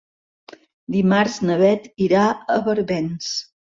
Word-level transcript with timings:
Dimarts 0.95 1.37
na 1.49 1.57
Bet 1.61 1.87
irà 2.07 2.25
a 2.55 2.57
Barbens. 2.71 3.29